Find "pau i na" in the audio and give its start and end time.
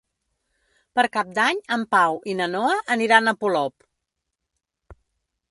1.97-2.49